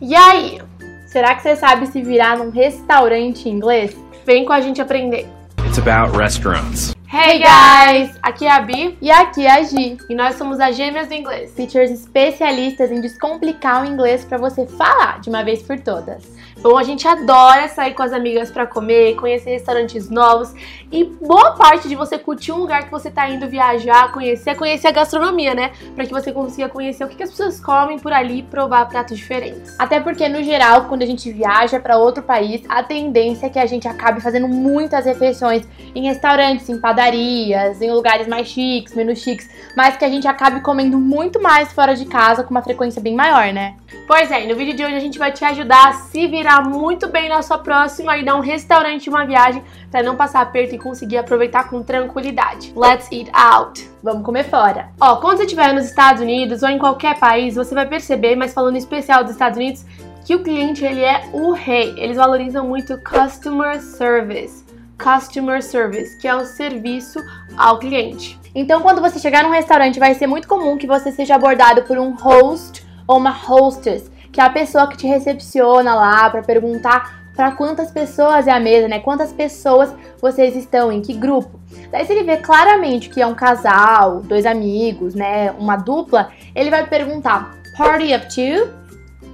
E 0.00 0.14
aí? 0.14 0.58
Será 1.06 1.34
que 1.34 1.42
você 1.42 1.54
sabe 1.56 1.86
se 1.86 2.00
virar 2.00 2.38
num 2.38 2.50
restaurante 2.50 3.48
inglês? 3.48 3.94
Vem 4.24 4.46
com 4.46 4.52
a 4.52 4.60
gente 4.60 4.80
aprender. 4.80 5.28
It's 5.66 5.78
about 5.78 6.16
restaurants. 6.16 6.94
Hey 7.12 7.40
guys! 7.40 8.16
Aqui 8.22 8.46
é 8.46 8.52
a 8.52 8.60
Bi 8.60 8.96
E 9.02 9.10
aqui 9.10 9.44
é 9.44 9.50
a 9.50 9.62
Gi, 9.64 9.98
e 10.08 10.14
nós 10.14 10.36
somos 10.36 10.60
as 10.60 10.76
Gêmeas 10.76 11.08
do 11.08 11.14
Inglês. 11.14 11.52
teachers 11.54 11.90
especialistas 11.90 12.92
em 12.92 13.00
descomplicar 13.00 13.82
o 13.82 13.84
inglês 13.84 14.24
para 14.24 14.38
você 14.38 14.64
falar 14.64 15.18
de 15.18 15.28
uma 15.28 15.42
vez 15.42 15.60
por 15.60 15.80
todas. 15.80 16.22
Bom, 16.62 16.78
a 16.78 16.84
gente 16.84 17.08
adora 17.08 17.66
sair 17.66 17.94
com 17.94 18.02
as 18.02 18.12
amigas 18.12 18.50
pra 18.50 18.66
comer, 18.66 19.16
conhecer 19.16 19.50
restaurantes 19.50 20.08
novos 20.08 20.54
e 20.92 21.04
boa 21.04 21.52
parte 21.52 21.88
de 21.88 21.96
você 21.96 22.18
curtir 22.18 22.52
um 22.52 22.58
lugar 22.58 22.84
que 22.84 22.90
você 22.90 23.10
tá 23.10 23.28
indo 23.28 23.48
viajar, 23.48 24.12
conhecer, 24.12 24.54
conhecer 24.54 24.88
a 24.88 24.92
gastronomia, 24.92 25.54
né? 25.54 25.72
Pra 25.96 26.04
que 26.04 26.12
você 26.12 26.30
consiga 26.30 26.68
conhecer 26.68 27.02
o 27.02 27.08
que 27.08 27.16
que 27.16 27.22
as 27.22 27.30
pessoas 27.30 27.58
comem 27.58 27.98
por 27.98 28.12
ali 28.12 28.40
e 28.40 28.42
provar 28.42 28.86
pratos 28.88 29.16
diferentes. 29.16 29.74
Até 29.80 29.98
porque, 29.98 30.28
no 30.28 30.44
geral, 30.44 30.84
quando 30.84 31.02
a 31.02 31.06
gente 31.06 31.32
viaja 31.32 31.80
para 31.80 31.96
outro 31.96 32.22
país, 32.22 32.62
a 32.68 32.82
tendência 32.82 33.46
é 33.46 33.48
que 33.48 33.58
a 33.58 33.66
gente 33.66 33.88
acabe 33.88 34.20
fazendo 34.20 34.46
muitas 34.46 35.06
refeições 35.06 35.66
em 35.94 36.06
restaurantes, 36.06 36.68
em 36.68 36.78
padarias, 36.78 36.99
em 37.08 37.90
lugares 37.90 38.26
mais 38.28 38.48
chiques, 38.48 38.94
menos 38.94 39.18
chiques, 39.18 39.48
mas 39.76 39.96
que 39.96 40.04
a 40.04 40.08
gente 40.08 40.28
acabe 40.28 40.60
comendo 40.60 40.98
muito 40.98 41.40
mais 41.40 41.72
fora 41.72 41.94
de 41.94 42.04
casa 42.04 42.42
com 42.42 42.50
uma 42.50 42.62
frequência 42.62 43.00
bem 43.00 43.14
maior, 43.14 43.52
né? 43.52 43.74
Pois 44.06 44.30
é, 44.30 44.46
no 44.46 44.56
vídeo 44.56 44.74
de 44.74 44.84
hoje 44.84 44.94
a 44.94 45.00
gente 45.00 45.18
vai 45.18 45.32
te 45.32 45.44
ajudar 45.44 45.88
a 45.88 45.92
se 45.92 46.26
virar 46.26 46.68
muito 46.68 47.08
bem 47.08 47.28
na 47.28 47.42
sua 47.42 47.58
próxima 47.58 48.16
e 48.16 48.24
dar 48.24 48.36
um 48.36 48.40
restaurante 48.40 49.08
uma 49.08 49.24
viagem 49.24 49.62
pra 49.90 50.02
não 50.02 50.16
passar 50.16 50.40
aperto 50.40 50.74
e 50.74 50.78
conseguir 50.78 51.18
aproveitar 51.18 51.68
com 51.68 51.82
tranquilidade. 51.82 52.72
Let's 52.76 53.08
eat 53.12 53.30
out! 53.32 53.88
Vamos 54.02 54.24
comer 54.24 54.44
fora. 54.44 54.88
Ó, 55.00 55.16
quando 55.16 55.38
você 55.38 55.44
estiver 55.44 55.72
nos 55.72 55.84
Estados 55.84 56.22
Unidos 56.22 56.62
ou 56.62 56.68
em 56.68 56.78
qualquer 56.78 57.18
país, 57.18 57.54
você 57.54 57.74
vai 57.74 57.86
perceber, 57.86 58.34
mas 58.36 58.54
falando 58.54 58.76
em 58.76 58.78
especial 58.78 59.22
dos 59.22 59.32
Estados 59.32 59.58
Unidos, 59.58 59.84
que 60.24 60.34
o 60.34 60.42
cliente 60.42 60.84
ele 60.84 61.02
é 61.02 61.24
o 61.32 61.52
rei. 61.52 61.94
Eles 61.96 62.16
valorizam 62.16 62.66
muito 62.66 62.98
customer 63.02 63.80
service. 63.80 64.69
Customer 65.02 65.62
service, 65.62 66.16
que 66.18 66.28
é 66.28 66.34
o 66.34 66.44
serviço 66.44 67.18
ao 67.56 67.78
cliente. 67.78 68.38
Então, 68.54 68.82
quando 68.82 69.00
você 69.00 69.18
chegar 69.18 69.42
num 69.42 69.50
restaurante, 69.50 69.98
vai 69.98 70.14
ser 70.14 70.26
muito 70.26 70.46
comum 70.46 70.76
que 70.76 70.86
você 70.86 71.10
seja 71.10 71.36
abordado 71.36 71.82
por 71.82 71.98
um 71.98 72.12
host 72.14 72.86
ou 73.06 73.16
uma 73.16 73.30
hostess, 73.30 74.10
que 74.32 74.40
é 74.40 74.44
a 74.44 74.50
pessoa 74.50 74.88
que 74.88 74.96
te 74.96 75.06
recepciona 75.06 75.94
lá 75.94 76.28
para 76.30 76.42
perguntar 76.42 77.20
para 77.34 77.52
quantas 77.52 77.90
pessoas 77.90 78.46
é 78.46 78.50
a 78.50 78.60
mesa, 78.60 78.86
né? 78.86 78.98
Quantas 78.98 79.32
pessoas 79.32 79.94
vocês 80.20 80.54
estão, 80.54 80.92
em 80.92 81.00
que 81.00 81.14
grupo. 81.14 81.58
Daí, 81.90 82.04
se 82.04 82.12
ele 82.12 82.24
vê 82.24 82.36
claramente 82.36 83.08
que 83.08 83.20
é 83.20 83.26
um 83.26 83.34
casal, 83.34 84.20
dois 84.20 84.44
amigos, 84.44 85.14
né? 85.14 85.50
Uma 85.52 85.76
dupla, 85.76 86.30
ele 86.54 86.70
vai 86.70 86.86
perguntar: 86.86 87.54
Party 87.76 88.14
of 88.14 88.26
two? 88.28 88.68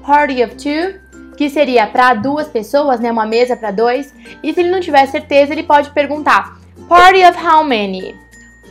Party 0.05 0.45
of 0.45 0.55
two? 0.55 1.01
Que 1.37 1.51
seria 1.51 1.87
para 1.87 2.15
duas 2.15 2.49
pessoas, 2.49 2.99
né? 2.99 3.11
Uma 3.11 3.27
mesa 3.27 3.57
para 3.57 3.71
dois. 3.71 4.15
E 4.43 4.53
se 4.53 4.61
ele 4.61 4.71
não 4.71 4.81
tiver 4.81 5.07
certeza, 5.07 5.53
ele 5.53 5.63
pode 5.63 5.91
perguntar: 5.91 6.59
Party 6.89 7.25
of 7.25 7.39
how 7.45 7.63
many? 7.63 8.15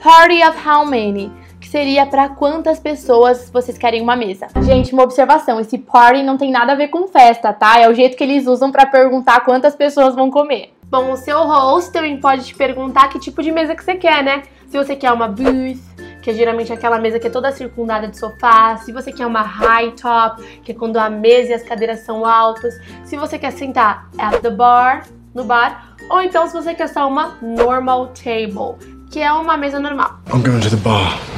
Party 0.02 0.44
of 0.44 0.58
how 0.68 0.86
many? 0.86 1.32
Que 1.60 1.68
seria 1.68 2.06
para 2.06 2.30
quantas 2.30 2.80
pessoas 2.80 3.50
vocês 3.52 3.78
querem 3.78 4.02
uma 4.02 4.16
mesa. 4.16 4.48
Gente, 4.64 4.94
uma 4.94 5.04
observação: 5.04 5.60
esse 5.60 5.78
party 5.78 6.24
não 6.24 6.38
tem 6.38 6.52
nada 6.52 6.72
a 6.72 6.76
ver 6.76 6.88
com 6.88 7.08
festa, 7.08 7.54
tá? 7.54 7.80
É 7.80 7.90
o 7.90 7.94
jeito 7.94 8.18
que 8.18 8.24
eles 8.24 8.48
usam 8.48 8.72
para 8.72 8.86
perguntar 8.86 9.42
quantas 9.42 9.76
pessoas 9.76 10.16
vão 10.16 10.32
comer. 10.32 10.74
Bom, 10.88 11.12
o 11.12 11.18
seu 11.18 11.40
host 11.44 11.92
também 11.92 12.18
pode 12.20 12.46
te 12.46 12.56
perguntar 12.56 13.10
que 13.10 13.20
tipo 13.20 13.42
de 13.42 13.52
mesa 13.52 13.76
que 13.76 13.84
você 13.84 13.96
quer, 13.96 14.24
né? 14.24 14.44
Se 14.70 14.78
você 14.78 14.96
quer 14.96 15.12
uma 15.12 15.28
booth, 15.28 15.80
que 16.26 16.31
é 16.31 16.34
geralmente 16.34 16.73
aquela 16.73 16.98
mesa 16.98 17.20
que 17.20 17.28
é 17.28 17.30
toda 17.30 17.52
circundada 17.52 18.08
de 18.08 18.18
sofá, 18.18 18.78
se 18.78 18.92
você 18.92 19.12
quer 19.12 19.28
uma 19.28 19.44
high 19.44 19.92
top, 19.92 20.42
que 20.64 20.72
é 20.72 20.76
quando 20.76 20.98
a 20.98 21.08
mesa 21.08 21.52
e 21.52 21.54
as 21.54 21.62
cadeiras 21.62 22.00
são 22.00 22.26
altas, 22.26 22.73
se 23.04 23.16
você 23.16 23.38
quer 23.38 23.52
sentar 23.52 24.09
at 24.18 24.42
the 24.42 24.50
bar, 24.50 25.06
no 25.36 25.44
bar, 25.44 25.96
ou 26.09 26.23
então 26.23 26.48
se 26.48 26.53
você 26.53 26.73
quer 26.73 26.90
só 26.90 27.08
uma 27.08 27.38
normal 27.44 28.08
table, 28.08 28.76
que 29.12 29.20
é 29.20 29.31
uma 29.31 29.56
mesa 29.56 29.80
normal. 29.80 30.18
I'm 30.34 30.41
going 30.41 30.62
to 30.62 30.69
the 30.72 30.78
bar. 30.78 31.34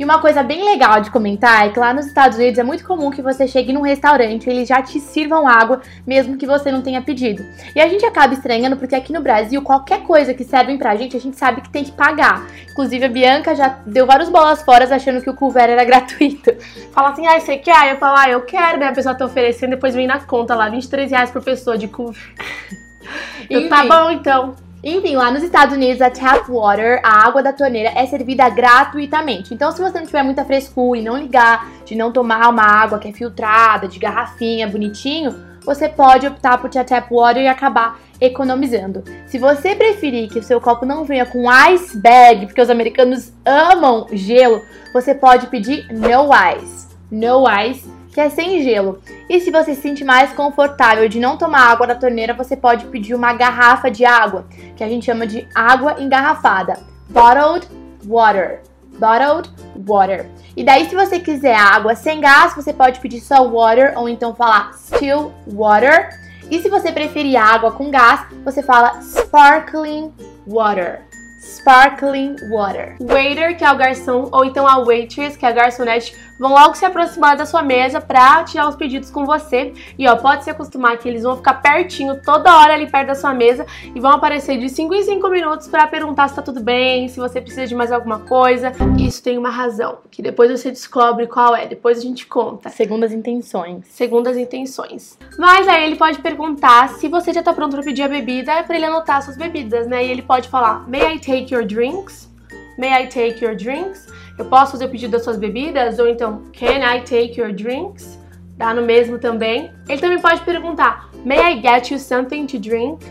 E 0.00 0.04
uma 0.04 0.18
coisa 0.18 0.42
bem 0.42 0.64
legal 0.64 1.02
de 1.02 1.10
comentar 1.10 1.66
é 1.66 1.68
que 1.68 1.78
lá 1.78 1.92
nos 1.92 2.06
Estados 2.06 2.38
Unidos 2.38 2.58
é 2.58 2.62
muito 2.62 2.86
comum 2.86 3.10
que 3.10 3.20
você 3.20 3.46
chegue 3.46 3.70
num 3.70 3.82
restaurante 3.82 4.46
e 4.46 4.50
eles 4.50 4.66
já 4.66 4.80
te 4.80 4.98
sirvam 4.98 5.46
água, 5.46 5.82
mesmo 6.06 6.38
que 6.38 6.46
você 6.46 6.72
não 6.72 6.80
tenha 6.80 7.02
pedido. 7.02 7.44
E 7.76 7.80
a 7.82 7.86
gente 7.86 8.06
acaba 8.06 8.32
estranhando 8.32 8.78
porque 8.78 8.94
aqui 8.94 9.12
no 9.12 9.20
Brasil, 9.20 9.60
qualquer 9.60 10.00
coisa 10.04 10.32
que 10.32 10.42
servem 10.42 10.78
pra 10.78 10.96
gente, 10.96 11.18
a 11.18 11.20
gente 11.20 11.36
sabe 11.36 11.60
que 11.60 11.68
tem 11.68 11.84
que 11.84 11.92
pagar. 11.92 12.46
Inclusive, 12.70 13.04
a 13.04 13.08
Bianca 13.10 13.54
já 13.54 13.76
deu 13.84 14.06
vários 14.06 14.30
bolas 14.30 14.62
fora 14.62 14.86
achando 14.86 15.20
que 15.20 15.28
o 15.28 15.34
couvert 15.34 15.68
era 15.68 15.84
gratuito. 15.84 16.50
Fala 16.92 17.10
assim, 17.10 17.26
ah, 17.26 17.38
você 17.38 17.58
quer? 17.58 17.92
Eu 17.92 17.98
falo, 17.98 18.16
ah, 18.16 18.30
eu 18.30 18.40
quero, 18.40 18.78
né? 18.78 18.86
A 18.86 18.94
pessoa 18.94 19.14
tá 19.14 19.26
oferecendo, 19.26 19.72
depois 19.72 19.94
vem 19.94 20.06
na 20.06 20.18
conta 20.20 20.54
lá, 20.54 20.70
23 20.70 21.10
reais 21.10 21.30
por 21.30 21.44
pessoa 21.44 21.76
de 21.76 21.88
couvert. 21.88 22.24
Eu, 23.50 23.68
tá 23.68 23.84
bom, 23.84 24.10
então. 24.12 24.54
Enfim, 24.82 25.14
lá 25.14 25.30
nos 25.30 25.42
Estados 25.42 25.74
Unidos, 25.74 26.00
a 26.00 26.08
tap 26.08 26.48
water, 26.48 27.00
a 27.04 27.26
água 27.26 27.42
da 27.42 27.52
torneira, 27.52 27.92
é 27.94 28.06
servida 28.06 28.48
gratuitamente. 28.48 29.52
Então, 29.52 29.70
se 29.72 29.80
você 29.80 29.98
não 29.98 30.06
tiver 30.06 30.22
muita 30.22 30.44
frescura 30.44 30.98
e 30.98 31.02
não 31.02 31.18
ligar 31.18 31.68
de 31.84 31.94
não 31.94 32.10
tomar 32.10 32.48
uma 32.48 32.62
água 32.62 32.98
que 32.98 33.08
é 33.08 33.12
filtrada, 33.12 33.86
de 33.86 33.98
garrafinha, 33.98 34.66
bonitinho, 34.66 35.34
você 35.64 35.86
pode 35.86 36.26
optar 36.26 36.56
por 36.56 36.70
tap 36.70 37.10
water 37.10 37.42
e 37.42 37.48
acabar 37.48 38.00
economizando. 38.18 39.04
Se 39.26 39.38
você 39.38 39.74
preferir 39.74 40.30
que 40.30 40.38
o 40.38 40.42
seu 40.42 40.60
copo 40.60 40.86
não 40.86 41.04
venha 41.04 41.26
com 41.26 41.44
ice 41.70 41.96
bag, 41.98 42.46
porque 42.46 42.62
os 42.62 42.70
americanos 42.70 43.32
amam 43.44 44.06
gelo, 44.12 44.62
você 44.94 45.14
pode 45.14 45.46
pedir 45.48 45.86
no 45.92 46.30
ice. 46.56 46.88
No 47.10 47.44
ice, 47.66 47.86
que 48.12 48.20
é 48.20 48.28
sem 48.28 48.62
gelo. 48.62 49.00
E 49.28 49.40
se 49.40 49.50
você 49.50 49.74
se 49.74 49.82
sentir 49.82 50.04
mais 50.04 50.32
confortável 50.32 51.08
de 51.08 51.20
não 51.20 51.36
tomar 51.36 51.70
água 51.70 51.86
da 51.86 51.94
torneira, 51.94 52.34
você 52.34 52.56
pode 52.56 52.86
pedir 52.86 53.14
uma 53.14 53.32
garrafa 53.32 53.90
de 53.90 54.04
água, 54.04 54.46
que 54.76 54.82
a 54.82 54.88
gente 54.88 55.06
chama 55.06 55.26
de 55.26 55.46
água 55.54 55.96
engarrafada. 55.98 56.78
Bottled 57.08 57.68
water. 58.06 58.62
Bottled 58.98 59.50
water. 59.86 60.26
E 60.56 60.64
daí, 60.64 60.88
se 60.88 60.94
você 60.94 61.20
quiser 61.20 61.54
água 61.54 61.94
sem 61.94 62.20
gás, 62.20 62.54
você 62.54 62.72
pode 62.72 63.00
pedir 63.00 63.20
só 63.20 63.46
water 63.48 63.96
ou 63.96 64.08
então 64.08 64.34
falar 64.34 64.72
still 64.74 65.32
water. 65.46 66.10
E 66.50 66.60
se 66.60 66.68
você 66.68 66.90
preferir 66.90 67.36
água 67.36 67.70
com 67.70 67.90
gás, 67.90 68.26
você 68.44 68.62
fala 68.62 69.00
sparkling 69.00 70.12
water. 70.46 71.02
Sparkling 71.40 72.36
water. 72.50 72.96
Waiter, 73.00 73.56
que 73.56 73.64
é 73.64 73.70
o 73.70 73.76
garçom, 73.76 74.28
ou 74.32 74.44
então 74.44 74.66
a 74.66 74.78
waitress, 74.78 75.38
que 75.38 75.46
é 75.46 75.48
a 75.48 75.52
garçonete, 75.52 76.14
vão 76.40 76.54
logo 76.54 76.74
se 76.74 76.86
aproximar 76.86 77.36
da 77.36 77.44
sua 77.44 77.62
mesa 77.62 78.00
pra 78.00 78.42
tirar 78.44 78.66
os 78.66 78.74
pedidos 78.74 79.10
com 79.10 79.26
você. 79.26 79.74
E 79.98 80.08
ó, 80.08 80.16
pode 80.16 80.42
se 80.42 80.50
acostumar 80.50 80.96
que 80.96 81.06
eles 81.06 81.22
vão 81.22 81.36
ficar 81.36 81.54
pertinho 81.54 82.20
toda 82.22 82.56
hora 82.58 82.72
ali 82.72 82.90
perto 82.90 83.08
da 83.08 83.14
sua 83.14 83.34
mesa 83.34 83.66
e 83.94 84.00
vão 84.00 84.12
aparecer 84.12 84.58
de 84.58 84.70
5 84.70 84.94
em 84.94 85.02
5 85.02 85.28
minutos 85.28 85.68
pra 85.68 85.86
perguntar 85.86 86.28
se 86.28 86.36
tá 86.36 86.42
tudo 86.42 86.60
bem, 86.60 87.08
se 87.08 87.20
você 87.20 87.42
precisa 87.42 87.66
de 87.66 87.74
mais 87.74 87.92
alguma 87.92 88.20
coisa. 88.20 88.72
Isso 88.98 89.22
tem 89.22 89.36
uma 89.36 89.50
razão, 89.50 89.98
que 90.10 90.22
depois 90.22 90.50
você 90.50 90.70
descobre 90.70 91.26
qual 91.26 91.54
é, 91.54 91.66
depois 91.66 91.98
a 91.98 92.00
gente 92.00 92.26
conta. 92.26 92.70
Segundo 92.70 93.04
as 93.04 93.12
intenções. 93.12 93.84
Segundo 93.88 94.28
as 94.28 94.38
intenções. 94.38 95.18
Mas 95.38 95.68
aí 95.68 95.84
ele 95.84 95.96
pode 95.96 96.20
perguntar 96.20 96.88
se 96.88 97.06
você 97.06 97.34
já 97.34 97.42
tá 97.42 97.52
pronto 97.52 97.74
pra 97.74 97.84
pedir 97.84 98.02
a 98.02 98.08
bebida, 98.08 98.52
é 98.52 98.62
pra 98.62 98.76
ele 98.76 98.86
anotar 98.86 99.22
suas 99.22 99.36
bebidas, 99.36 99.86
né? 99.86 100.06
E 100.06 100.10
ele 100.10 100.22
pode 100.22 100.48
falar: 100.48 100.88
May 100.88 101.16
I 101.16 101.18
take 101.18 101.52
your 101.52 101.66
drinks? 101.66 102.30
May 102.78 103.04
I 103.04 103.06
take 103.08 103.44
your 103.44 103.54
drinks? 103.54 104.06
Eu 104.40 104.46
posso 104.46 104.72
fazer 104.72 104.86
o 104.86 104.88
pedido 104.88 105.10
das 105.10 105.22
suas 105.22 105.36
bebidas? 105.36 105.98
Ou 105.98 106.08
então, 106.08 106.44
Can 106.58 106.78
I 106.78 107.02
take 107.02 107.38
your 107.38 107.52
drinks? 107.52 108.18
Dá 108.56 108.72
no 108.72 108.80
mesmo 108.80 109.18
também. 109.18 109.70
Ele 109.86 110.00
também 110.00 110.18
pode 110.18 110.40
perguntar: 110.40 111.10
May 111.26 111.52
I 111.52 111.60
get 111.60 111.90
you 111.90 111.98
something 111.98 112.46
to 112.46 112.58
drink? 112.58 113.04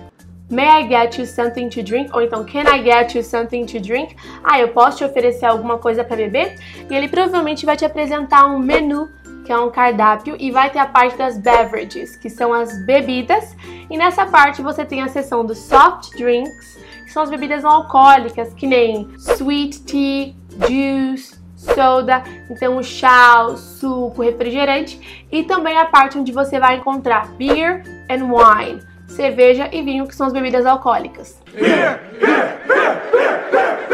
May 0.50 0.66
I 0.66 0.88
get 0.88 1.20
you 1.20 1.28
something 1.28 1.70
to 1.70 1.84
drink? 1.84 2.10
Ou 2.16 2.24
então, 2.24 2.44
Can 2.44 2.64
I 2.64 2.84
get 2.84 3.14
you 3.14 3.24
something 3.24 3.68
to 3.68 3.80
drink? 3.80 4.16
Ah, 4.44 4.60
eu 4.60 4.70
posso 4.70 4.98
te 4.98 5.04
oferecer 5.04 5.46
alguma 5.46 5.78
coisa 5.78 6.04
para 6.04 6.18
beber? 6.18 6.56
E 6.90 6.96
ele 6.96 7.08
provavelmente 7.08 7.64
vai 7.64 7.78
te 7.78 7.86
apresentar 7.86 8.48
um 8.48 8.58
menu 8.58 9.08
que 9.46 9.54
é 9.54 9.58
um 9.58 9.72
cardápio, 9.72 10.36
e 10.40 10.52
vai 10.52 10.70
ter 10.70 10.78
a 10.78 10.86
parte 10.86 11.18
das 11.18 11.36
beverages, 11.40 12.16
que 12.16 12.30
são 12.30 12.54
as 12.54 12.86
bebidas. 12.86 13.56
E 13.90 13.98
nessa 13.98 14.26
parte 14.28 14.62
você 14.62 14.86
tem 14.86 15.02
a 15.02 15.08
seção 15.08 15.44
dos 15.44 15.58
soft 15.58 16.12
drinks, 16.16 16.78
que 17.04 17.12
são 17.12 17.24
as 17.24 17.32
bebidas 17.32 17.64
não 17.64 17.72
alcoólicas, 17.72 18.54
que 18.54 18.68
nem 18.68 19.08
sweet 19.18 19.82
tea, 19.86 20.36
juice, 20.68 21.40
soda, 21.56 22.24
então 22.50 22.78
o 22.78 22.84
chá, 22.84 23.44
o 23.44 23.58
suco, 23.58 24.22
refrigerante, 24.22 25.28
e 25.32 25.44
também 25.44 25.78
a 25.78 25.86
parte 25.86 26.18
onde 26.18 26.32
você 26.32 26.60
vai 26.60 26.78
encontrar 26.78 27.28
beer 27.34 27.84
and 28.10 28.26
wine, 28.26 28.82
cerveja 29.08 29.70
e 29.72 29.82
vinho, 29.82 30.08
que 30.08 30.16
são 30.16 30.28
as 30.28 30.34
bebidas 30.34 30.66
alcoólicas. 30.66 31.42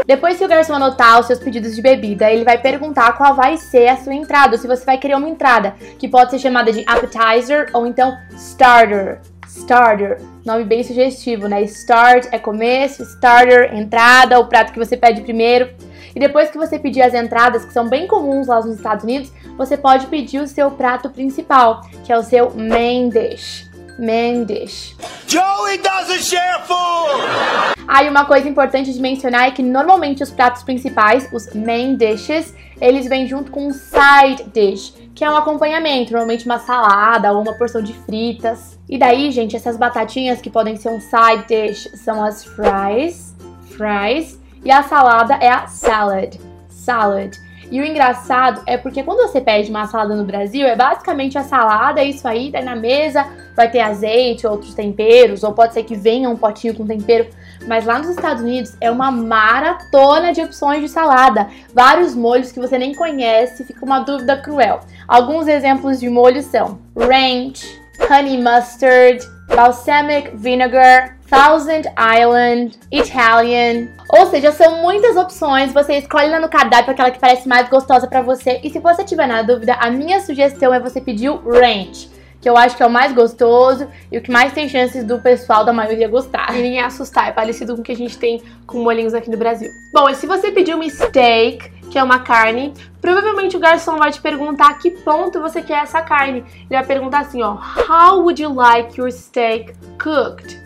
Depois 0.06 0.38
que 0.38 0.46
o 0.46 0.48
garçom 0.48 0.76
anotar 0.76 1.20
os 1.20 1.26
seus 1.26 1.40
pedidos 1.40 1.76
de 1.76 1.82
bebida, 1.82 2.32
ele 2.32 2.44
vai 2.44 2.60
perguntar 2.60 3.14
qual 3.14 3.34
vai 3.34 3.58
ser 3.58 3.88
a 3.88 3.98
sua 3.98 4.14
entrada, 4.14 4.56
ou 4.56 4.62
se 4.62 4.68
você 4.68 4.86
vai 4.86 5.00
querer 5.00 5.16
uma 5.16 5.28
entrada, 5.28 5.74
que 5.98 6.08
pode 6.08 6.30
ser 6.30 6.38
chamada 6.38 6.72
de 6.72 6.86
appetizer 6.88 7.70
ou 7.74 7.88
então 7.88 8.16
starter. 8.36 9.20
Starter, 9.48 10.22
nome 10.46 10.64
bem 10.64 10.84
sugestivo, 10.84 11.48
né? 11.48 11.64
Start 11.64 12.28
é 12.32 12.38
começo, 12.38 13.02
starter, 13.02 13.74
entrada, 13.74 14.40
o 14.40 14.46
prato 14.46 14.72
que 14.72 14.78
você 14.78 14.96
pede 14.96 15.22
primeiro. 15.22 15.70
E 16.16 16.20
depois 16.20 16.50
que 16.50 16.58
você 16.58 16.80
pedir 16.80 17.02
as 17.02 17.14
entradas, 17.14 17.66
que 17.66 17.74
são 17.74 17.90
bem 17.90 18.08
comuns 18.08 18.48
lá 18.48 18.62
nos 18.62 18.78
Estados 18.78 19.04
Unidos, 19.04 19.32
você 19.58 19.76
pode 19.76 20.08
pedir 20.08 20.40
o 20.40 20.48
seu 20.48 20.72
prato 20.72 21.10
principal, 21.10 21.82
que 22.06 22.14
é 22.14 22.18
o 22.18 22.24
seu 22.24 22.52
main 22.56 23.10
dish. 23.10 23.70
Main 24.00 24.46
dish. 24.46 24.96
Joey 25.28 25.78
doesn't 25.78 26.24
share 26.24 26.62
food! 26.64 27.76
Aí 27.88 28.10
uma 28.10 28.26
coisa 28.26 28.48
importante 28.48 28.92
de 28.92 29.00
mencionar 29.00 29.48
é 29.48 29.52
que 29.52 29.62
normalmente 29.62 30.24
os 30.24 30.32
pratos 30.32 30.64
principais, 30.64 31.30
os 31.32 31.54
main 31.54 31.96
dishes, 31.96 32.54
eles 32.82 33.08
vêm 33.08 33.28
junto 33.28 33.52
com 33.52 33.68
um 33.68 33.72
side 33.72 34.44
dish, 34.54 34.94
que 35.14 35.24
é 35.24 35.30
um 35.30 35.36
acompanhamento, 35.36 36.12
normalmente 36.12 36.46
uma 36.46 36.60
salada 36.60 37.32
ou 37.32 37.42
uma 37.42 37.54
porção 37.54 37.82
de 37.82 37.94
fritas. 37.94 38.78
E 38.90 38.98
daí, 38.98 39.32
gente, 39.32 39.56
essas 39.56 39.78
batatinhas 39.78 40.42
que 40.42 40.50
podem 40.50 40.76
ser 40.76 40.90
um 40.90 41.00
side 41.00 41.46
dish 41.48 41.90
são 41.96 42.24
as 42.24 42.44
fries, 42.44 43.36
fries, 43.78 44.40
e 44.66 44.72
a 44.72 44.82
salada 44.82 45.36
é 45.36 45.50
a 45.50 45.68
salad, 45.68 46.38
salad. 46.68 47.38
E 47.72 47.80
o 47.80 47.86
engraçado 47.86 48.62
é 48.66 48.78
porque 48.78 49.04
quando 49.04 49.28
você 49.28 49.40
pede 49.42 49.70
uma 49.70 49.88
salada 49.88 50.16
no 50.16 50.24
Brasil, 50.24 50.68
é 50.68 50.76
basicamente 50.76 51.38
a 51.38 51.44
salada, 51.44 52.02
é 52.02 52.06
isso 52.06 52.28
aí, 52.28 52.52
daí 52.52 52.64
na 52.64 52.76
mesa 52.76 53.26
vai 53.56 53.70
ter 53.70 53.80
azeite, 53.80 54.46
outros 54.46 54.74
temperos, 54.74 55.44
ou 55.44 55.54
pode 55.54 55.74
ser 55.74 55.84
que 55.84 55.96
venha 55.96 56.30
um 56.30 56.36
potinho 56.36 56.76
com 56.76 56.86
tempero. 56.86 57.28
Mas 57.68 57.86
lá 57.86 57.98
nos 57.98 58.10
Estados 58.10 58.44
Unidos 58.44 58.76
é 58.82 58.92
uma 58.92 59.10
maratona 59.12 60.32
de 60.32 60.42
opções 60.42 60.82
de 60.82 60.90
salada. 60.90 61.48
Vários 61.74 62.14
molhos 62.16 62.52
que 62.52 62.60
você 62.60 62.78
nem 62.78 62.94
conhece, 62.94 63.64
fica 63.64 63.84
uma 63.84 64.00
dúvida 64.00 64.38
cruel. 64.38 64.82
Alguns 65.08 65.48
exemplos 65.48 66.00
de 66.00 66.10
molhos 66.10 66.46
são 66.46 66.80
ranch, 66.96 67.66
honey 68.10 68.38
mustard, 68.38 69.26
balsamic 69.48 70.36
vinegar, 70.36 71.15
Thousand 71.30 71.84
Island, 71.98 72.78
Italian. 72.92 73.88
Ou 74.10 74.28
seja, 74.28 74.52
são 74.52 74.82
muitas 74.82 75.16
opções. 75.16 75.74
Você 75.74 75.98
escolhe 75.98 76.30
lá 76.30 76.40
no 76.40 76.50
cardápio 76.50 76.92
aquela 76.92 77.12
que 77.12 77.20
parece 77.20 77.48
mais 77.48 77.68
gostosa 77.70 78.08
para 78.08 78.22
você. 78.22 78.60
E 78.64 78.70
se 78.70 78.80
você 78.80 79.04
tiver 79.04 79.28
na 79.28 79.42
dúvida, 79.42 79.74
a 79.74 79.90
minha 79.90 80.20
sugestão 80.22 80.74
é 80.74 80.80
você 80.80 81.02
pedir 81.02 81.30
o 81.30 81.38
ranch 81.50 82.16
que 82.46 82.50
eu 82.50 82.56
acho 82.56 82.78
que 82.78 82.84
é 82.84 82.86
o 82.86 82.92
mais 82.92 83.12
gostoso 83.12 83.88
e 84.12 84.20
o 84.20 84.22
que 84.22 84.30
mais 84.30 84.54
tem 84.54 84.70
chances 84.70 85.04
do 85.04 85.18
pessoal 85.18 85.66
da 85.66 85.74
maioria 85.74 86.08
gostar. 86.08 86.56
E 86.56 86.62
ninguém 86.62 86.80
assustar, 86.80 87.30
é 87.30 87.32
parecido 87.32 87.74
com 87.74 87.82
o 87.82 87.84
que 87.84 87.92
a 87.92 87.96
gente 87.96 88.20
tem 88.20 88.40
com 88.68 88.84
molhinhos 88.84 89.16
aqui 89.16 89.32
no 89.32 89.38
Brasil. 89.38 89.72
Bom, 89.92 90.08
e 90.08 90.14
se 90.14 90.28
você 90.28 90.52
pedir 90.52 90.76
um 90.76 90.88
steak, 90.88 91.68
que 91.90 91.98
é 91.98 92.04
uma 92.04 92.20
carne, 92.20 92.72
provavelmente 93.02 93.58
o 93.58 93.60
garçom 93.60 93.98
vai 93.98 94.12
te 94.12 94.22
perguntar 94.22 94.68
a 94.68 94.74
que 94.76 94.92
ponto 94.92 95.42
você 95.42 95.60
quer 95.60 95.82
essa 95.82 96.04
carne. 96.04 96.44
Ele 96.70 96.70
vai 96.70 96.86
perguntar 96.86 97.22
assim, 97.22 97.42
ó, 97.42 97.58
How 97.90 98.20
would 98.20 98.40
you 98.40 98.54
like 98.54 98.96
your 98.96 99.12
steak 99.12 99.74
cooked? 99.98 100.65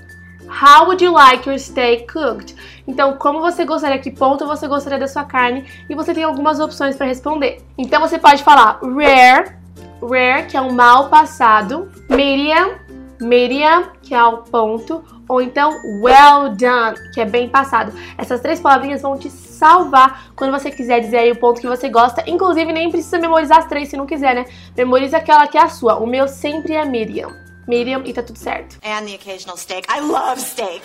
How 0.50 0.86
would 0.86 1.04
you 1.04 1.14
like 1.14 1.48
your 1.48 1.60
steak 1.60 2.12
cooked? 2.12 2.56
Então, 2.88 3.16
como 3.18 3.40
você 3.40 3.64
gostaria, 3.64 4.00
que 4.00 4.12
ponto 4.12 4.48
você 4.48 4.68
gostaria 4.68 4.98
da 4.98 5.08
sua 5.08 5.24
carne? 5.24 5.66
E 5.88 5.96
você 5.96 6.14
tem 6.14 6.24
algumas 6.24 6.60
opções 6.60 6.96
para 6.96 7.06
responder. 7.06 7.62
Então, 7.78 8.02
você 8.02 8.18
pode 8.18 8.44
falar 8.44 8.80
rare, 8.82 9.56
rare, 10.02 10.48
que 10.48 10.58
é 10.58 10.62
um 10.62 10.74
mal 10.74 11.08
passado, 11.08 11.92
medium, 12.10 12.76
medium, 13.22 13.84
que 14.02 14.16
é 14.16 14.24
o 14.24 14.40
ponto, 14.40 15.04
ou 15.28 15.40
então 15.40 15.72
well 16.02 16.50
done, 16.56 16.98
que 17.14 17.22
é 17.22 17.26
bem 17.26 17.48
passado. 17.48 17.94
Essas 18.18 18.42
três 18.42 18.60
palavrinhas 18.60 19.04
vão 19.04 19.18
te 19.18 19.30
salvar 19.30 20.32
quando 20.36 20.52
você 20.52 20.72
quiser 20.72 21.00
dizer 21.02 21.18
aí 21.18 21.32
o 21.32 21.40
ponto 21.40 21.62
que 21.62 21.68
você 21.68 21.90
gosta. 21.90 22.24
Inclusive, 22.28 22.74
nem 22.74 22.90
precisa 22.90 23.20
memorizar 23.20 23.60
as 23.60 23.68
três 23.68 23.90
se 23.90 23.98
não 23.98 24.08
quiser, 24.08 24.34
né? 24.34 24.46
Memoriza 24.76 25.18
aquela 25.18 25.46
que 25.48 25.58
é 25.58 25.62
a 25.62 25.70
sua. 25.70 25.98
O 25.98 26.08
meu 26.08 26.28
sempre 26.28 26.74
é 26.74 26.84
medium. 26.84 27.49
Medium 27.70 28.02
e 28.04 28.12
tá 28.12 28.24
tudo 28.24 28.40
certo. 28.40 28.80
And 28.84 29.06
the 29.06 29.14
occasional 29.14 29.56
steak. 29.56 29.88
I 29.88 30.00
love 30.00 30.42
steak. 30.42 30.82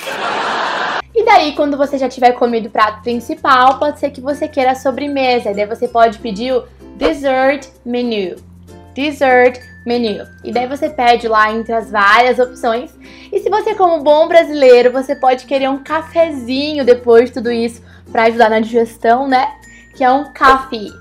E 1.14 1.24
daí, 1.24 1.54
quando 1.54 1.78
você 1.78 1.96
já 1.96 2.10
tiver 2.10 2.32
comido 2.32 2.66
o 2.66 2.70
prato 2.70 3.02
principal, 3.02 3.78
pode 3.78 3.98
ser 3.98 4.10
que 4.10 4.20
você 4.20 4.46
queira 4.46 4.72
a 4.72 4.74
sobremesa. 4.74 5.50
E 5.50 5.54
daí 5.54 5.64
você 5.64 5.88
pode 5.88 6.18
pedir 6.18 6.52
o 6.52 6.64
dessert 6.96 7.68
menu. 7.86 8.36
Dessert 8.94 9.58
menu. 9.86 10.26
E 10.44 10.52
daí 10.52 10.66
você 10.66 10.90
pede 10.90 11.26
lá 11.26 11.50
entre 11.50 11.72
as 11.72 11.90
várias 11.90 12.38
opções. 12.38 12.94
E 13.32 13.40
se 13.40 13.48
você, 13.48 13.74
como 13.74 14.02
bom 14.02 14.28
brasileiro, 14.28 14.92
você 14.92 15.16
pode 15.16 15.46
querer 15.46 15.70
um 15.70 15.82
cafezinho 15.82 16.84
depois 16.84 17.30
de 17.30 17.32
tudo 17.32 17.50
isso 17.50 17.82
para 18.12 18.24
ajudar 18.24 18.50
na 18.50 18.60
digestão, 18.60 19.26
né? 19.26 19.50
Que 19.96 20.04
é 20.04 20.12
um 20.12 20.24
coffee. 20.34 20.92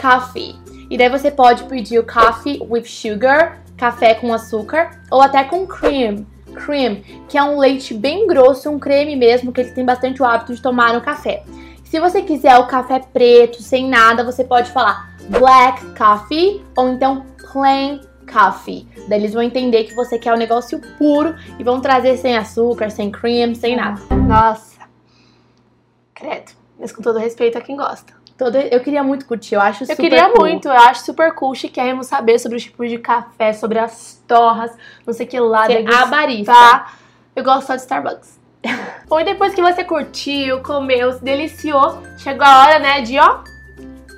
Coffee. 0.00 0.56
E 0.90 0.98
daí 0.98 1.08
você 1.08 1.30
pode 1.30 1.62
pedir 1.64 2.00
o 2.00 2.06
coffee 2.06 2.60
with 2.68 2.86
sugar, 2.86 3.60
café 3.78 4.14
com 4.14 4.34
açúcar, 4.34 5.00
ou 5.10 5.22
até 5.22 5.44
com 5.44 5.66
cream. 5.66 6.26
Cream, 6.54 7.02
que 7.28 7.38
é 7.38 7.42
um 7.42 7.58
leite 7.58 7.94
bem 7.94 8.26
grosso, 8.26 8.68
um 8.68 8.78
creme 8.78 9.16
mesmo, 9.16 9.52
que 9.52 9.60
eles 9.60 9.72
têm 9.72 9.84
bastante 9.84 10.20
o 10.20 10.24
hábito 10.24 10.54
de 10.54 10.60
tomar 10.60 10.92
no 10.92 11.00
café. 11.00 11.44
Se 11.84 11.98
você 11.98 12.20
quiser 12.20 12.58
o 12.58 12.66
café 12.66 12.98
preto, 12.98 13.62
sem 13.62 13.88
nada, 13.88 14.22
você 14.22 14.44
pode 14.44 14.70
falar 14.72 15.16
black 15.30 15.82
coffee 15.96 16.62
ou 16.76 16.88
então 16.88 17.24
plain 17.50 18.00
coffee. 18.30 18.86
Daí 19.08 19.20
eles 19.20 19.32
vão 19.32 19.42
entender 19.42 19.84
que 19.84 19.94
você 19.94 20.18
quer 20.18 20.34
o 20.34 20.36
negócio 20.36 20.80
puro 20.98 21.34
e 21.58 21.64
vão 21.64 21.80
trazer 21.80 22.18
sem 22.18 22.36
açúcar, 22.36 22.90
sem 22.90 23.10
cream, 23.10 23.54
sem 23.54 23.74
nada. 23.74 24.00
Nossa. 24.14 24.80
Credo. 26.14 26.52
Mas 26.78 26.92
com 26.92 27.02
todo 27.02 27.18
respeito 27.18 27.56
a 27.56 27.60
quem 27.60 27.76
gosta. 27.76 28.17
Todo, 28.38 28.56
eu 28.56 28.78
queria 28.80 29.02
muito 29.02 29.26
curtir, 29.26 29.56
eu 29.56 29.60
acho 29.60 29.82
Eu 29.82 29.88
super 29.88 30.00
queria 30.00 30.28
cool. 30.30 30.40
muito, 30.40 30.68
eu 30.68 30.72
acho 30.72 31.04
super 31.04 31.34
cool, 31.34 31.54
chiquérrimo 31.56 32.04
saber 32.04 32.38
sobre 32.38 32.56
os 32.56 32.62
tipos 32.62 32.88
de 32.88 32.96
café, 32.96 33.52
sobre 33.52 33.80
as 33.80 34.22
torras, 34.28 34.70
não 35.04 35.12
sei 35.12 35.26
o 35.26 35.28
que 35.28 35.40
lá, 35.40 35.66
Ser 35.66 35.78
degustar. 35.78 36.02
a 36.02 36.06
barista. 36.06 36.86
Eu 37.34 37.42
gosto 37.42 37.66
só 37.66 37.74
de 37.74 37.80
Starbucks. 37.82 38.38
Bom, 39.08 39.18
e 39.18 39.24
depois 39.24 39.54
que 39.54 39.60
você 39.60 39.82
curtiu, 39.82 40.62
comeu, 40.62 41.12
se 41.12 41.24
deliciou, 41.24 42.00
chegou 42.18 42.46
a 42.46 42.60
hora, 42.62 42.78
né, 42.78 43.00
de, 43.00 43.18
ó, 43.18 43.40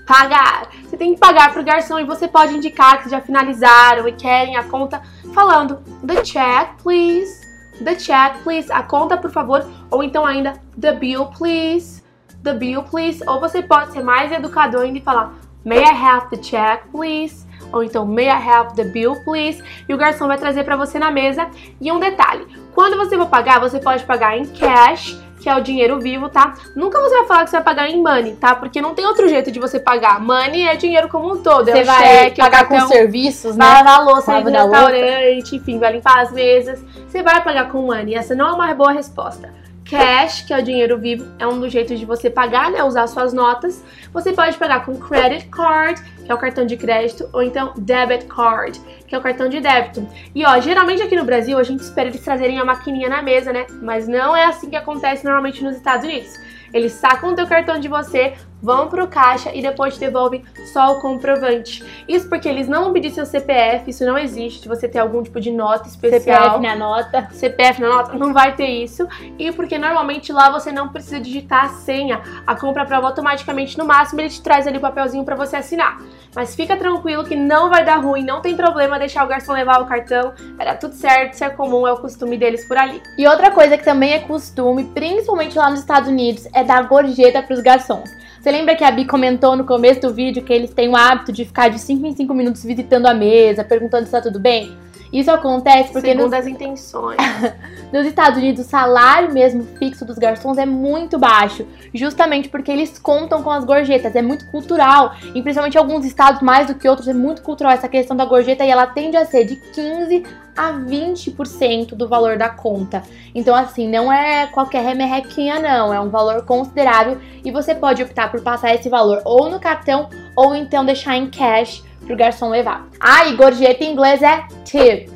pagar. 0.07 0.69
Você 0.85 0.99
tem 0.99 1.15
que 1.15 1.21
pagar 1.21 1.53
pro 1.55 1.65
garçom 1.65 1.99
e 1.99 2.05
você 2.05 2.29
pode 2.29 2.55
indicar 2.55 3.03
que 3.03 3.09
já 3.09 3.23
finalizaram 3.23 4.07
e 4.07 4.13
querem 4.13 4.57
a 4.57 4.65
conta 4.65 5.01
falando 5.33 5.77
the 6.07 6.23
check, 6.23 6.75
please. 6.83 7.41
The 7.83 7.95
check, 7.95 8.43
please. 8.43 8.71
A 8.71 8.83
conta, 8.83 9.17
por 9.17 9.31
favor. 9.31 9.65
Ou 9.91 10.03
então 10.03 10.27
ainda 10.27 10.55
the 10.79 10.93
bill, 10.93 11.27
please. 11.27 12.00
The 12.43 12.55
bill, 12.55 12.83
please. 12.83 13.23
Ou 13.27 13.41
você 13.41 13.63
pode 13.63 13.93
ser 13.93 14.03
mais 14.03 14.33
educador 14.33 14.83
ainda 14.83 14.99
e 14.99 15.03
falar 15.03 15.35
may 15.65 15.83
I 15.83 15.91
have 15.91 16.31
the 16.31 16.37
check, 16.37 16.85
please. 16.91 17.47
Ou 17.73 17.85
então 17.85 18.07
may 18.07 18.27
I 18.27 18.31
have 18.31 18.75
the 18.75 18.85
bill, 18.85 19.15
please. 19.25 19.63
E 19.89 19.95
o 19.95 19.97
garçom 19.97 20.27
vai 20.27 20.39
trazer 20.39 20.65
para 20.65 20.77
você 20.77 20.99
na 20.99 21.11
mesa. 21.11 21.49
E 21.81 21.91
um 21.93 21.99
detalhe, 22.01 22.47
quando 22.75 22.97
você 22.97 23.17
for 23.17 23.27
pagar, 23.27 23.61
você 23.61 23.79
pode 23.79 24.05
pagar 24.05 24.37
em 24.37 24.47
cash 24.47 25.19
que 25.41 25.49
é 25.49 25.57
o 25.57 25.61
dinheiro 25.61 25.99
vivo, 25.99 26.29
tá? 26.29 26.55
Nunca 26.77 27.01
você 27.01 27.17
vai 27.17 27.27
falar 27.27 27.45
que 27.45 27.51
você 27.51 27.57
vai 27.57 27.65
pagar 27.65 27.89
em 27.89 27.97
money, 28.03 28.37
tá? 28.37 28.55
Porque 28.55 28.81
não 28.81 28.95
tem 28.95 29.07
outro 29.07 29.27
jeito 29.27 29.51
de 29.51 29.59
você 29.59 29.81
pagar. 29.81 30.21
Money 30.21 30.69
é 30.69 30.77
dinheiro 30.77 31.09
como 31.09 31.33
um 31.33 31.43
todo. 31.43 31.69
é 31.71 31.73
Você 31.73 31.83
o 31.83 31.87
vai 31.87 32.05
cheque, 32.05 32.41
pagar 32.41 32.69
com 32.69 32.79
serviços, 32.87 33.57
vai 33.57 33.67
né? 33.67 33.75
lavar 33.75 34.01
a 34.01 34.03
louça 34.03 34.41
no 34.41 34.51
restaurante, 34.51 35.57
enfim, 35.57 35.79
vai 35.79 35.93
limpar 35.93 36.21
as 36.21 36.33
mesas. 36.33 36.85
Você 37.09 37.23
vai 37.23 37.43
pagar 37.43 37.71
com 37.71 37.81
money. 37.83 38.15
Essa 38.15 38.35
não 38.35 38.49
é 38.49 38.53
uma 38.53 38.75
boa 38.75 38.93
resposta. 38.93 39.53
Cash, 39.91 40.43
que 40.43 40.55
é 40.55 40.59
o 40.59 40.63
dinheiro 40.63 40.97
vivo, 40.97 41.27
é 41.37 41.45
um 41.45 41.59
dos 41.59 41.73
jeitos 41.73 41.99
de 41.99 42.07
você 42.07 42.31
pagar, 42.31 42.71
né? 42.71 42.81
Usar 42.85 43.09
suas 43.09 43.33
notas. 43.33 43.85
Você 44.13 44.33
pode 44.33 44.57
pagar 44.57 44.87
com 44.87 44.97
credit 44.97 45.47
card, 45.49 46.01
que 46.25 46.31
é 46.31 46.35
o 46.35 46.39
cartão 46.39 46.65
de 46.65 46.77
crédito, 46.77 47.29
ou 47.33 47.43
então 47.43 47.75
debit 47.77 48.27
card, 48.27 48.81
que 49.09 49.17
é 49.17 49.19
o 49.19 49.21
cartão 49.21 49.49
de 49.49 49.59
débito. 49.59 50.07
E 50.33 50.47
ó, 50.47 50.61
geralmente 50.61 51.03
aqui 51.03 51.17
no 51.17 51.25
Brasil 51.25 51.59
a 51.59 51.65
gente 51.65 51.81
espera 51.81 52.09
eles 52.09 52.21
trazerem 52.21 52.61
a 52.61 52.65
maquininha 52.65 53.09
na 53.09 53.21
mesa, 53.21 53.53
né? 53.53 53.67
Mas 53.83 54.07
não 54.07 54.37
é 54.37 54.45
assim 54.45 54.71
que 54.71 54.77
acontece 54.77 55.25
normalmente 55.25 55.65
nos 55.65 55.75
Estados 55.75 56.05
Unidos. 56.05 56.39
Eles 56.73 56.93
sacam 56.93 57.33
o 57.33 57.35
teu 57.35 57.49
cartão 57.49 57.81
de 57.81 57.89
você, 57.89 58.35
vão 58.63 58.89
pro 58.89 59.09
caixa 59.09 59.55
e 59.55 59.63
depois 59.63 59.97
devolvem 59.97 60.45
só 60.73 60.93
o 60.93 61.01
comprovante. 61.01 61.85
Isso 62.07 62.29
porque 62.29 62.49
eles 62.49 62.69
não 62.69 62.93
pedir 62.93 63.11
seu 63.11 63.27
CPF, 63.27 63.91
isso 63.91 64.05
não 64.05 64.19
existe, 64.19 64.63
de 64.63 64.69
você 64.69 64.89
ter 64.89 64.99
algum 64.99 65.23
tipo 65.23 65.41
de 65.41 65.51
nota 65.51 65.89
especial. 65.89 66.21
CPF 66.21 66.61
na 66.61 66.77
nota. 66.77 67.29
CPF 67.33 67.81
na 67.81 67.89
nota, 67.89 68.19
não 68.19 68.33
vai 68.33 68.55
ter 68.55 68.69
isso. 68.69 69.07
E 69.39 69.51
porque 69.53 69.79
normalmente 69.79 70.33
lá 70.33 70.51
você 70.51 70.71
não 70.71 70.89
precisa 70.89 71.21
digitar 71.21 71.65
a 71.65 71.69
senha. 71.69 72.21
A 72.47 72.55
compra 72.55 72.85
prova 72.85 73.07
automaticamente, 73.07 73.79
no 73.79 73.85
máximo, 73.85 74.21
ele 74.21 74.31
te 74.31 74.43
traz 74.43 74.67
ali 74.67 74.79
o 74.79 74.81
papelzinho 74.81 75.25
para 75.25 75.37
você 75.37 75.57
assinar. 75.57 75.99
Mas 76.35 76.55
fica 76.55 76.77
tranquilo 76.77 77.25
que 77.25 77.35
não 77.35 77.69
vai 77.69 77.85
dar 77.85 77.97
ruim, 77.97 78.25
não 78.25 78.41
tem 78.41 78.57
problema 78.57 78.99
deixar 78.99 79.25
o 79.25 79.29
garçom 79.29 79.53
levar 79.53 79.81
o 79.81 79.87
cartão. 79.87 80.33
Vai 80.57 80.67
dar 80.67 80.77
tudo 80.77 80.95
certo, 80.95 81.35
isso 81.35 81.45
é 81.45 81.51
comum, 81.51 81.87
é 81.87 81.93
o 81.93 81.99
costume 81.99 82.37
deles 82.37 82.67
por 82.67 82.77
ali. 82.77 83.03
E 83.19 83.27
outra 83.27 83.51
coisa 83.51 83.77
que 83.77 83.85
também 83.85 84.13
é 84.13 84.21
costume, 84.21 84.85
principalmente 84.85 85.59
lá 85.59 85.71
nos 85.71 85.81
Estados 85.81 86.09
Unidos, 86.09 86.47
é 86.53 86.63
dar 86.63 86.83
gorjeta 86.85 87.43
pros 87.43 87.61
garçons. 87.61 88.11
Você 88.41 88.50
lembra 88.51 88.75
que 88.75 88.85
a 88.85 88.91
Bi 88.91 89.05
comentou 89.05 89.57
no 89.57 89.65
começo 89.65 90.01
do 90.01 90.13
vídeo 90.13 90.43
que 90.43 90.53
eles 90.53 90.73
têm 90.73 90.89
o 90.89 90.97
hábito 90.97 91.33
de 91.33 91.45
ficar 91.45 91.69
de 91.69 91.79
5 91.79 92.07
em 92.07 92.15
5 92.15 92.35
minutos 92.35 92.65
visitando 92.65 93.07
a 93.07 93.15
mesa, 93.15 93.65
perguntando 93.65 94.07
se 94.07 94.13
tá 94.13 94.21
tudo 94.21 94.39
bem? 94.39 94.77
Isso 95.13 95.31
acontece 95.31 95.93
porque 95.93 96.09
Segundo 96.09 96.31
nos, 96.31 96.33
as 96.33 96.47
intenções. 96.47 97.17
nos 97.93 98.07
Estados 98.07 98.39
Unidos 98.39 98.65
o 98.65 98.69
salário 98.69 99.33
mesmo 99.33 99.65
fixo 99.77 100.05
dos 100.05 100.17
garçons 100.19 100.57
é 100.57 100.65
muito 100.65 101.19
baixo, 101.19 101.67
justamente 101.93 102.49
porque 102.49 102.71
eles 102.71 102.99
contam 102.99 103.43
com 103.43 103.51
as 103.51 103.65
gorjetas, 103.65 104.15
é 104.15 104.23
muito 104.23 104.47
cultural, 104.47 105.15
e 105.35 105.43
principalmente 105.43 105.75
em 105.75 105.79
alguns 105.79 106.05
estados 106.05 106.41
mais 106.41 106.69
do 106.69 106.75
que 106.75 106.89
outros 106.89 107.09
é 107.09 107.15
muito 107.15 107.43
cultural 107.43 107.73
essa 107.73 107.89
questão 107.89 108.17
da 108.17 108.25
gorjeta 108.25 108.65
e 108.65 108.71
ela 108.71 108.87
tende 108.87 109.17
a 109.17 109.25
ser 109.25 109.45
de 109.45 109.57
15 109.57 110.25
a 110.57 110.73
20% 110.73 111.95
do 111.95 112.09
valor 112.09 112.37
da 112.37 112.49
conta. 112.49 113.03
Então 113.35 113.55
assim, 113.55 113.89
não 113.89 114.13
é 114.13 114.47
qualquer 114.47 114.85
remerrequinha 114.85 115.59
não, 115.59 115.93
é 115.93 116.01
um 116.01 116.09
valor 116.09 116.45
considerável 116.45 117.19
e 117.45 117.51
você 117.51 117.75
pode 117.75 118.03
optar 118.03 118.31
por 118.31 118.41
passar 118.43 118.75
esse 118.75 118.89
valor 118.89 119.23
ou 119.25 119.51
no 119.51 119.59
cartão 119.59 120.09
ou 120.37 120.55
então 120.55 120.85
deixar 120.85 121.17
em 121.17 121.29
cash 121.29 121.83
pro 122.07 122.17
garçom 122.17 122.49
levar. 122.49 122.87
E 123.27 123.37
gorjeta 123.37 123.85
em 123.85 123.93
inglês 123.93 124.23
é 124.23 124.47
tip. 124.65 125.11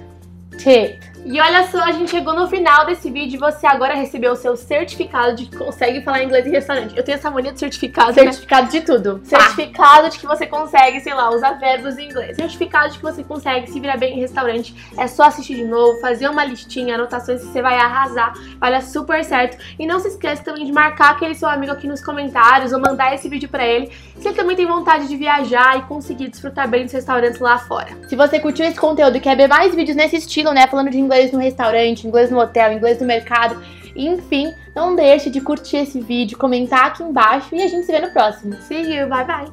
Tip. 0.58 1.13
E 1.26 1.40
olha 1.40 1.66
só, 1.68 1.80
a 1.80 1.90
gente 1.90 2.10
chegou 2.10 2.34
no 2.34 2.46
final 2.46 2.84
desse 2.84 3.10
vídeo 3.10 3.36
e 3.36 3.38
você 3.38 3.66
agora 3.66 3.94
recebeu 3.94 4.32
o 4.32 4.36
seu 4.36 4.56
certificado 4.56 5.34
de 5.34 5.46
que 5.46 5.56
consegue 5.56 6.02
falar 6.02 6.22
inglês 6.22 6.46
em 6.46 6.50
restaurante. 6.50 6.94
Eu 6.94 7.02
tenho 7.02 7.16
essa 7.16 7.30
mania 7.30 7.50
de 7.50 7.58
certificado, 7.58 8.08
né? 8.08 8.14
Certificado 8.14 8.70
de 8.70 8.80
tudo. 8.82 9.20
Certificado 9.24 10.10
de 10.10 10.18
que 10.18 10.26
você 10.26 10.46
consegue, 10.46 11.00
sei 11.00 11.14
lá, 11.14 11.30
usar 11.34 11.52
verbos 11.52 11.96
em 11.96 12.10
inglês. 12.10 12.36
Certificado 12.36 12.92
de 12.92 12.98
que 12.98 13.02
você 13.02 13.24
consegue 13.24 13.70
se 13.70 13.80
virar 13.80 13.96
bem 13.96 14.18
em 14.18 14.20
restaurante. 14.20 14.74
É 14.98 15.06
só 15.06 15.24
assistir 15.24 15.54
de 15.54 15.64
novo, 15.64 15.98
fazer 16.00 16.28
uma 16.28 16.44
listinha, 16.44 16.94
anotações 16.94 17.40
que 17.40 17.46
você 17.46 17.62
vai 17.62 17.76
arrasar. 17.76 18.34
Dar 18.60 18.82
super 18.82 19.24
certo. 19.24 19.56
E 19.78 19.86
não 19.86 20.00
se 20.00 20.08
esqueça 20.08 20.42
também 20.42 20.66
de 20.66 20.72
marcar 20.72 21.12
aquele 21.12 21.34
seu 21.34 21.48
amigo 21.48 21.72
aqui 21.72 21.86
nos 21.86 22.04
comentários 22.04 22.72
ou 22.72 22.80
mandar 22.80 23.14
esse 23.14 23.30
vídeo 23.30 23.48
pra 23.48 23.64
ele. 23.64 23.90
Se 24.18 24.28
ele 24.28 24.36
também 24.36 24.56
tem 24.56 24.66
vontade 24.66 25.08
de 25.08 25.16
viajar 25.16 25.78
e 25.78 25.82
conseguir 25.82 26.28
desfrutar 26.28 26.68
bem 26.68 26.84
dos 26.84 26.92
restaurantes 26.92 27.40
lá 27.40 27.56
fora. 27.58 27.88
Se 28.08 28.14
você 28.14 28.38
curtiu 28.38 28.66
esse 28.66 28.78
conteúdo 28.78 29.16
e 29.16 29.20
quer 29.20 29.36
ver 29.36 29.48
mais 29.48 29.74
vídeos 29.74 29.96
nesse 29.96 30.16
estilo, 30.16 30.52
né? 30.52 30.66
Falando 30.66 30.90
de 30.90 30.98
inglês 31.14 31.32
no 31.32 31.38
restaurante, 31.38 32.06
inglês 32.06 32.30
no 32.30 32.40
hotel, 32.40 32.72
inglês 32.72 33.00
no 33.00 33.06
mercado, 33.06 33.62
enfim, 33.94 34.52
não 34.74 34.96
deixe 34.96 35.30
de 35.30 35.40
curtir 35.40 35.76
esse 35.76 36.00
vídeo, 36.00 36.36
comentar 36.36 36.86
aqui 36.86 37.04
embaixo 37.04 37.54
e 37.54 37.62
a 37.62 37.68
gente 37.68 37.86
se 37.86 37.92
vê 37.92 38.00
no 38.00 38.10
próximo. 38.10 38.54
See 38.62 38.80
you, 38.80 39.08
bye 39.08 39.24
bye! 39.24 39.48